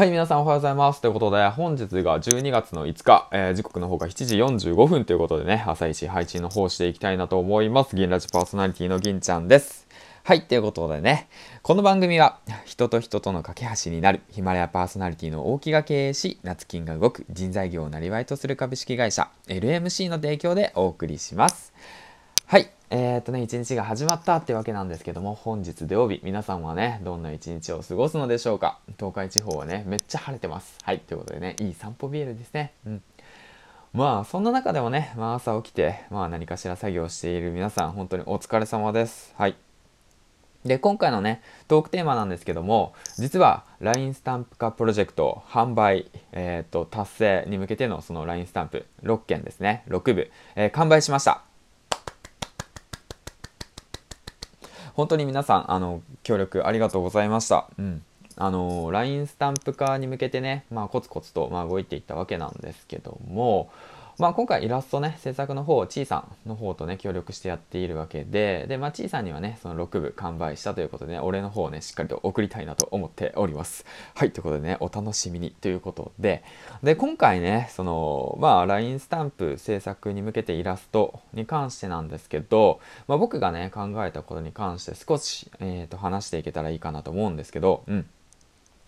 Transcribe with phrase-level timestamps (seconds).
[0.00, 1.02] はい、皆さんおはようございます。
[1.02, 4.36] ということで、本日が12月の5日、えー、時刻の方が7時
[4.70, 7.94] 45分ということでね、朝一配信の方していきたいなと思います。
[7.94, 9.86] 銀ラジパーソナリティの銀ちゃんです。
[10.22, 11.28] はい、ということでね、
[11.60, 21.74] この番組は人と人との架け橋になるヒマラヤパーソナリティの大木が経営し、夏金が動く人材業をなりわいとする株式会社 LMC の提供でお送りします。
[22.50, 22.68] はい。
[22.90, 28.80] えー、っとね、一日が始まったってわけなんですけども、本日土曜日、皆さんはね、どんな一日を過ごすのでしょうか？
[28.98, 30.76] 東海地方はね、めっちゃ晴れてます。
[30.82, 30.98] はい。
[30.98, 32.72] ということでね、いい散歩日和ですね。
[32.84, 33.02] うん。
[33.92, 39.32] まあ、そんな中でもね、まあ、朝起きて、まあ、何かしら作業している皆さん、本当にお疲れ様です。
[39.38, 39.54] はい。
[40.64, 51.44] で、今回のね、トークテーマなんですけども、実は LINE スタンプ化プロジェクト販売、えっ、と、達成に向けてのその LINE スタンプ6件ですね、6部、えー、完売しました。
[54.94, 57.68] 本当に皆さん、あの、協力ありがとうございました。
[57.78, 58.02] うん。
[58.36, 63.70] あの、LINE スタンプ化に向けてね、まあ、コツコツと、まあ、動いていったわけなんですけども、
[64.20, 73.86] まあ、今回イラストね、制作の方を、ちいさんの方とね、協力してやっているわけで、で、まあ、ちいさんにはね、その6部完売したということでね、俺の方をね、しっかりと送りたいなと思っております。
[74.14, 76.44] はい、ということでね、お楽しみにということで、
[76.82, 88.06] で、今回ね、その、まあ、LINE スタンプ制作に向けてイラストに関してなんですけど、まあ、僕がね、考えたことに関して少し、えっ、ー、と、話していけたらいいかなと思うんですけど、うん。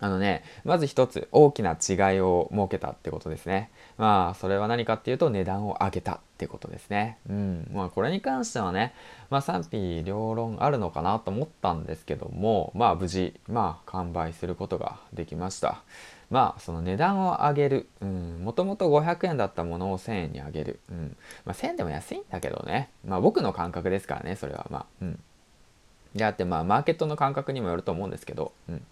[0.00, 3.70] あのね、まず一つ大きな違いを設けたってことですね。
[3.98, 7.18] まあ、それは何かっていうと値段を上げたってことですね。
[7.28, 7.70] うん。
[7.72, 8.94] まあ、これに関してはね、
[9.28, 15.82] まあ、賛否両論あるのかなと思ったんですけども、まあ、無事、まあ、完売することができました。
[16.30, 17.88] まあ、その値段を上げる。
[18.00, 18.40] うん。
[18.42, 20.80] もともと500円だったものを1000円に上げる。
[20.90, 21.16] うん。
[21.44, 22.88] まあ、1000円でも安いんだけどね。
[23.04, 24.66] まあ、僕の感覚ですからね、それは。
[24.70, 25.20] まあ、うん。
[26.14, 28.82] であって、まあ、マーケットの感覚にもよると思うんですけど、うん。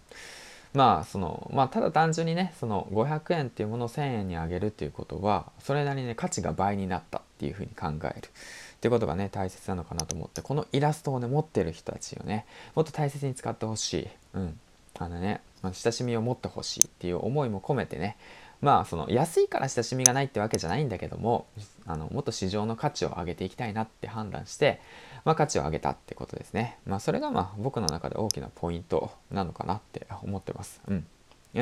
[0.73, 8.27] まあそのまあただ単純にねその500円っていうものを1000円に上げるっていうことはそれなりにね価値が倍になったっていうふうに考える。
[8.27, 14.07] っていうことがね大切なのかなと思ってこのイラストをね持ってる人たちをねもっと大切に使ってほしい。
[14.35, 14.59] うん。
[14.97, 18.17] あのね、まあ、親しみを持ってほしいっていう思いも込めてね
[18.61, 21.47] まあその安いから親しみがないってわけじゃないんだけども
[21.85, 24.81] あのもっと市場の価値を上げていきたいなって判断して
[25.25, 26.77] まあ、価値を上げたってことですね。
[26.85, 30.81] まあ、それがまあ僕の中で大きなポイントなのかなって思ってます。
[30.87, 31.05] うん。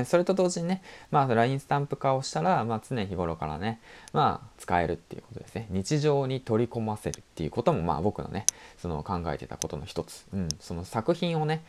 [0.06, 0.82] それと同時にね、
[1.12, 3.80] まあ、LINE スタンプ化をしたら、まあ、常日頃からね、
[4.12, 5.68] まあ、使えるっていうことですね。
[5.70, 8.46] 日常に取り込ませるっていうことも、まあ、僕のね、
[8.78, 10.26] その考えてたことの一つ。
[10.34, 10.50] うん。
[10.60, 11.64] その作品をね、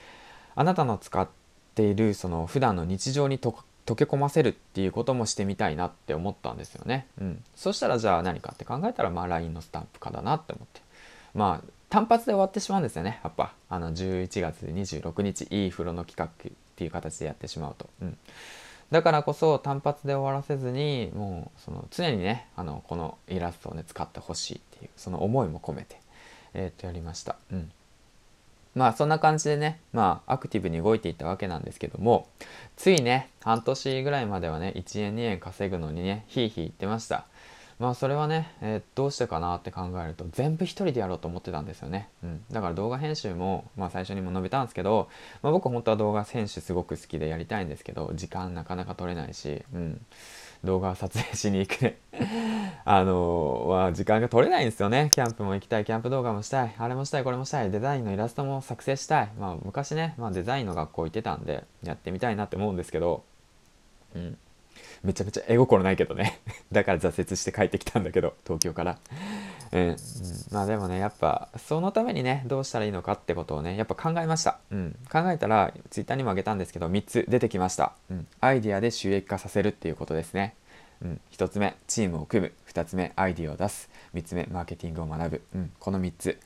[0.57, 1.29] あなたの使っ
[1.77, 3.39] ている、その普段の日常に
[3.93, 7.07] 溶け込ませるっていうこともしてみたいなって思ったんですよね。
[7.21, 7.45] うん。
[7.55, 10.81] そしたら、じゃあ何かって考えたら、まあ、LINE のスタンプ化だなって思って。
[11.35, 18.19] まあ、単発で終わってしまうんですよねやっぱあの11月26日いい風呂の企画っていう形でやってしまうと、うん、
[18.91, 25.99] だからこそ単発で終わらせずにもうその常にねあのこのイラストをね使ってほしいっていうその思いも込めて
[26.55, 27.71] えっ、とやりましたうん
[28.79, 32.29] まあそんな感じでねまあアクティブに動いていったわけなんですけども
[32.77, 37.27] ついね半年ぐらいまではね1円2円稼ぐのにねひいひい言ってました。
[37.81, 42.09] まあそれはね、えー、どうしてかなって考えると全部一人でやろうと思ってたんですよね。
[42.25, 45.09] うん、だから動画編集も、まあ、最初にも述べたんですけど、
[45.43, 50.01] まあ、僕本当は動画編集すごく好きでやりたいんですけど時間なかなか取れないし、うん、
[50.65, 51.95] 動画を撮影しに行く
[52.85, 55.11] あの、は時間が取れないんですよね。
[55.13, 59.31] キャンプも行きたい、キャンプ動画もしたい、あれもしたい、これもしたい、デザインのイラストも作成したい。
[59.39, 63.25] まあ昔ね、まあ、デザインの学校行ってたんでやってみたいなって思うんですけど、
[64.15, 64.39] うん。
[65.03, 66.41] めちゃめちゃ絵心ないけどね。
[66.73, 68.99] だから挫折して帰ってきたんだけど東京から。
[69.73, 69.97] うん、
[70.51, 80.55] まあでもねやっぱそのためにねどうしたらいいのかってことをねやっぱ考えました、うん、考えたら twitter にもあげたんですけど3つ出てきました、うん、アイデアで収益化させるっていうことですね。
[81.01, 82.53] うん、1つ目チームを組む。
[82.69, 83.89] 2つ目アイディアを出す。
[84.15, 86.41] 3つ目マーケティングを学ぶ、うん、この3つ。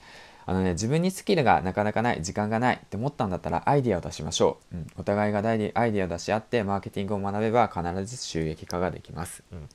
[0.44, 4.76] あのね、自分にスキルがなかなかない、時間がないって思ったんだったらアイディアを出しましょう。
[4.76, 9.42] うん、お互いがアイディアを出し合ってマーケティングを学べば必ず収益化ができます。
[9.52, 9.68] うん、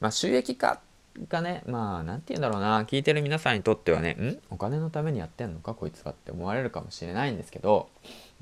[0.00, 0.80] まあ、収益化
[1.28, 4.38] がね、まあ、何て言うんだろうな、聞いてる皆さんにとってはね、ん？
[4.50, 7.88] お金のためにやってんのかこいつはって思われるかもしれないんですけど、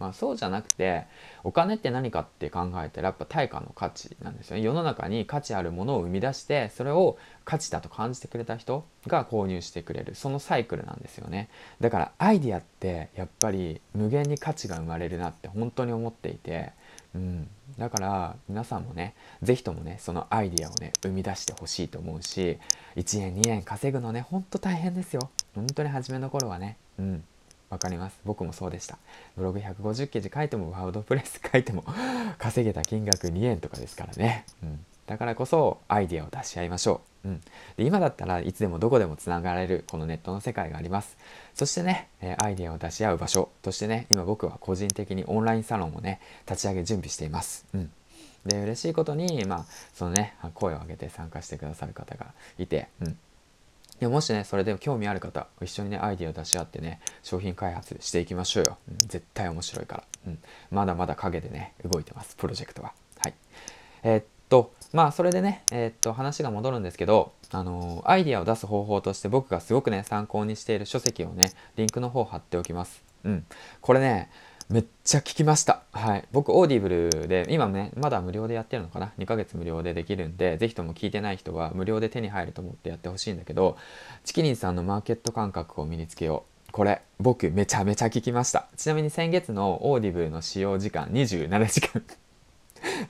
[0.00, 1.04] まあそうじゃなくて
[1.44, 4.62] お金って何かって考えたらやっぱ対価の価値なんですよね。
[4.62, 10.14] 世の中に価値あるものを生み出してそれを価値だと感じてくれた人が購入してくれる。
[10.14, 11.50] そのサイクルなんですよね。
[11.80, 16.72] だからアイディアってやっぱり無限に価値が生まれるなって本当に思っていて。
[17.12, 22.56] うん、だから皆さんもね是非ともねそのアイディアをね生み出してほしいと思うし
[22.94, 25.28] 1円2円稼ぐのねほんと大変ですよ。
[25.56, 26.76] 本当に初めの頃はね。
[26.98, 27.24] うん。
[27.70, 28.18] わかります。
[28.24, 28.98] 僕もそうでした。
[29.36, 31.84] ブログ150記事書いてもワードプレス 書いても
[32.38, 37.40] 稼げた金額2円とかですからね、うん、だからこそアイデアを出し合いましょう、うん、
[37.76, 41.16] で今だったらいつでもどこでもつながれるこのネットの世界があります。
[41.54, 43.50] そしてねえアイデアを出し合う場所。
[43.62, 47.92] としてね今僕は個人的にオンラインサロンをね立ち上げ準備しています、うん。
[48.46, 49.64] で嬉しいことに、まあ、
[49.94, 53.18] そのね声を上げて参加してくださる方がいて、うん、
[54.00, 60.38] でもしねそれでも興味ある方一緒にねアイディアを出し合ってね商品開発していきましょうよ、うん、絶対面白いから、うん、
[60.70, 62.94] まだまだ陰でね動いてますプロジェクトは。
[63.18, 63.34] はい。
[64.02, 73.02] えー、っとまあそれでねえー、っと話が戻るんですけどあのアイディアを出す方法として僕がすごくね参考にしている書籍をねリンクの方貼っておきます。
[73.24, 73.44] うん。
[73.82, 74.30] これね
[74.70, 75.82] めっちゃ聞きました。
[75.90, 76.24] はい。
[76.30, 83.76] 僕、オーディブルで、今ね、まだ無料でやってるのかな ?2 ヶ月無料でできるんで、ぜひとも聞いてない人は無料で手に入ると思ってやってほしいんだけど、
[84.22, 86.72] ちきりんさんのマーケット感覚を身につけよう。
[86.72, 88.68] これ、僕、めちゃめちゃ聞きました。
[88.76, 92.04] ちなみに先月のオーディブルの使用時間、27時間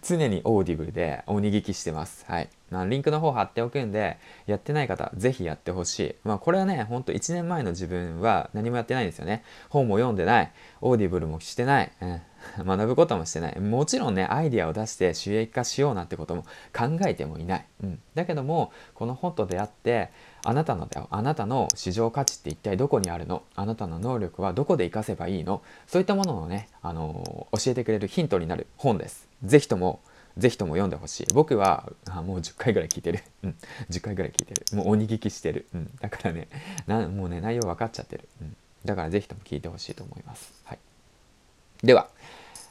[0.03, 2.25] 常にオーディブルで鬼聞きしてます。
[2.27, 2.49] はい。
[2.71, 6.15] ま、リンクの方貼っておくんで、やってない方、ぜひやってほしい。
[6.25, 9.45] まあ、これはね、ほんと1年前の自分は何もやってないんですよね。
[9.69, 10.53] 本も読んでない。
[10.81, 11.93] オーディブルもしてない。
[12.01, 12.21] うん、
[12.67, 13.59] 学ぶこともしてない。
[13.61, 16.43] もちろんね、アイディアを出して収益化しようなんてことも
[16.77, 17.67] 考えてもいない。
[17.83, 18.01] うん。
[18.15, 20.11] だけども、この本と出会って、
[20.45, 21.09] あなたのだよ。
[21.11, 23.43] あなたの市場価値って一体どこにあるの？
[23.55, 25.63] あなたの能力はどこで活かせばいいの？
[25.87, 29.29] そういったものをね、あのー、教えてくれるヒントになる本です。
[29.45, 30.01] ぜひとも
[30.37, 31.27] ぜひとも読んでほしい。
[31.35, 33.23] 僕はあもう10回ぐらい聞いてる。
[33.43, 33.57] うん。
[33.91, 34.77] 10回ぐらい聞いてる。
[34.77, 35.67] もう鬼聞きしてる。
[35.75, 35.91] うん。
[36.01, 36.49] だからね、
[36.87, 38.29] なもうね、内容分かっちゃってる。
[38.41, 38.57] うん。
[38.85, 40.53] だからぜひとも聞いてほしいと思います。
[40.65, 40.79] はい。
[41.83, 42.09] では、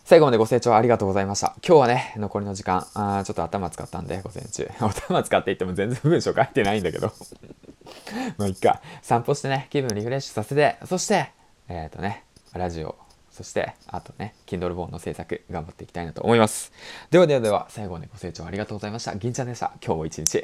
[0.10, 1.54] 最後までご清聴ありがとうございました。
[1.64, 4.68] 今日はね、残りの時間、あちょっと頭使ったんで、午前中。
[4.82, 7.14] 頭使って言っても全然文章書いてないんだけど。
[8.40, 8.82] もういっか。
[9.04, 11.32] 散歩してね、気分リフレッシュさせて、そして、
[11.68, 12.24] えっ、ー、とね、
[12.54, 12.96] ラジオ
[13.30, 16.72] そして、あとね、Kindle 本の制作頑張っていきたいなと思います。
[17.12, 19.16] ではではでは、最後までご清聴ありがとうございました。
[19.16, 19.74] 銀ちゃんでした。
[19.86, 20.44] 今日も一日、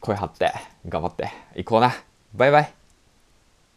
[0.00, 0.52] 声張って、
[0.88, 1.94] 頑張っていこうな。
[2.34, 2.77] バイバイ。